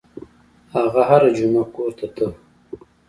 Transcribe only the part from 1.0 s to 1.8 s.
هره جمعه